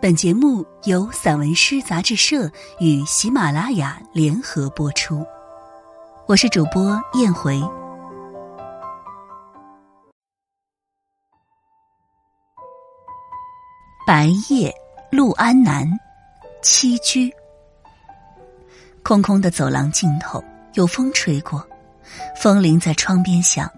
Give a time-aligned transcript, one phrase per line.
[0.00, 5.22] 本节目由散文诗杂志社与喜马拉雅联合播出，
[6.26, 7.60] 我是主播燕回。
[14.06, 14.74] 白夜，
[15.10, 15.86] 陆安南，
[16.62, 17.30] 栖居。
[19.02, 20.42] 空空的走廊尽头，
[20.72, 21.62] 有风吹过，
[22.34, 23.70] 风铃在窗边响，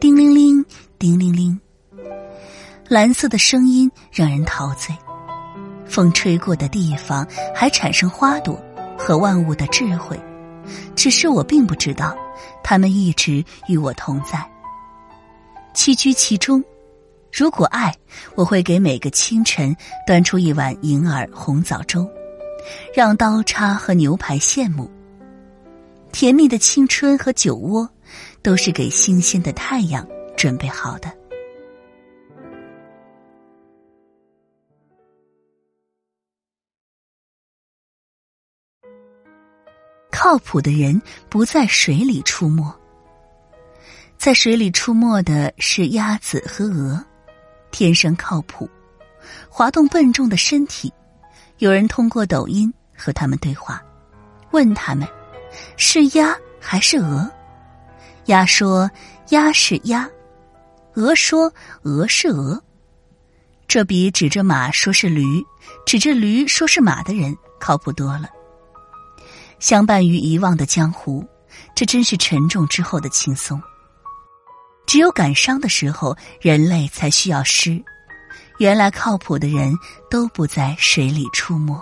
[0.00, 0.64] 叮铃铃，
[0.98, 1.56] 叮铃铃。
[2.88, 4.92] 蓝色的声音让人陶醉。
[5.92, 8.58] 风吹过的地方，还产生花朵
[8.96, 10.18] 和万物的智慧，
[10.96, 12.16] 只是我并不知道，
[12.64, 14.42] 他们一直与我同在。
[15.74, 16.64] 栖居其中，
[17.30, 17.94] 如果爱，
[18.34, 22.08] 我会给每个清晨端出一碗银耳红枣粥，
[22.94, 24.90] 让刀叉和牛排羡慕。
[26.10, 27.86] 甜蜜的青春和酒窝，
[28.40, 30.06] 都是给新鲜的太阳
[30.38, 31.12] 准备好的。
[40.22, 42.72] 靠谱的人不在水里出没，
[44.16, 47.04] 在水里出没的是鸭子和鹅，
[47.72, 48.70] 天生靠谱，
[49.48, 50.92] 滑动笨重的身体。
[51.58, 53.82] 有人通过抖音和他们对话，
[54.52, 55.04] 问他们
[55.76, 57.28] 是鸭还是鹅？
[58.26, 58.88] 鸭说
[59.30, 60.08] 鸭是鸭，
[60.94, 62.62] 鹅说鹅是鹅。
[63.66, 65.44] 这比指着马说是驴，
[65.84, 68.28] 指着驴说是马的人靠谱多了。
[69.62, 71.24] 相伴于遗忘的江湖，
[71.72, 73.62] 这真是沉重之后的轻松。
[74.88, 77.80] 只有感伤的时候，人类才需要诗。
[78.58, 79.72] 原来靠谱的人
[80.10, 81.80] 都不在水里出没。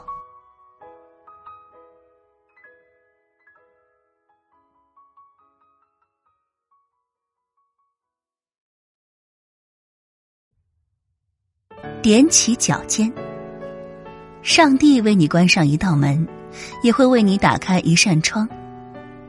[12.03, 13.11] 踮起脚尖，
[14.43, 16.40] 上帝为你关上一道门。
[16.83, 18.49] 也会为你打开一扇窗。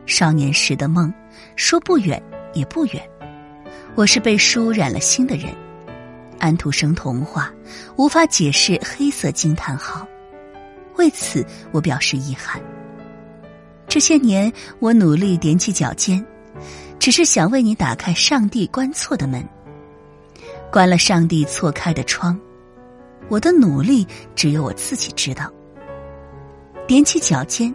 [0.06, 1.14] 少年时的梦，
[1.56, 2.22] 说不远
[2.54, 3.02] 也不远。
[3.96, 5.54] 我是被书染了心的人。
[6.40, 7.54] 安徒生童话
[7.98, 10.08] 无法解释黑色惊叹号，
[10.98, 12.60] 为此我表示遗憾。
[13.88, 16.26] 这些年我努力踮起脚尖，
[16.98, 19.48] 只是想为你打开上帝关错的门，
[20.72, 22.40] 关了上帝错开的窗。
[23.28, 25.52] 我的努力只有我自己知道。
[26.92, 27.74] 踮起脚尖，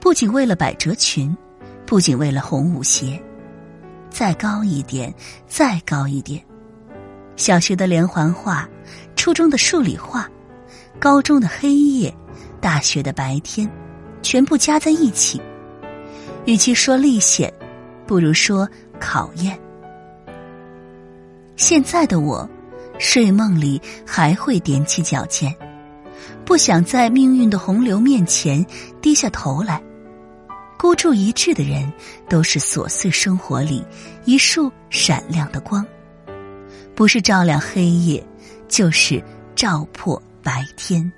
[0.00, 1.36] 不仅为了百褶裙，
[1.84, 3.22] 不仅为了红舞鞋，
[4.08, 5.14] 再高一点，
[5.46, 6.42] 再高一点。
[7.36, 8.66] 小学的连环画，
[9.16, 10.30] 初中的数理化，
[10.98, 12.16] 高中的黑夜，
[12.58, 13.70] 大学的白天，
[14.22, 15.38] 全部加在一起。
[16.46, 17.52] 与其说历险，
[18.06, 18.66] 不如说
[18.98, 19.60] 考验。
[21.56, 22.48] 现在的我，
[22.98, 25.54] 睡梦里还会踮起脚尖。
[26.44, 28.64] 不想在命运的洪流面前
[29.00, 29.82] 低下头来，
[30.78, 31.90] 孤注一掷的人
[32.28, 33.84] 都是琐碎生活里
[34.24, 35.84] 一束闪亮的光，
[36.94, 38.24] 不是照亮黑夜，
[38.68, 39.22] 就是
[39.54, 41.10] 照破白天。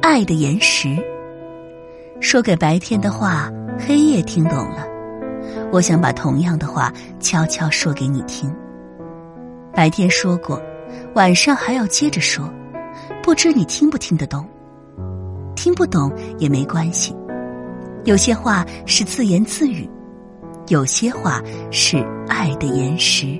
[0.00, 0.96] 爱的岩石，
[2.20, 4.97] 说给白天的话，黑夜听懂了。
[5.70, 8.54] 我想把同样的话悄悄说给你听。
[9.74, 10.60] 白天说过，
[11.14, 12.50] 晚上还要接着说，
[13.22, 14.46] 不知你听不听得懂？
[15.54, 17.14] 听不懂也没关系。
[18.04, 19.88] 有些话是自言自语，
[20.68, 23.38] 有些话是爱的延时。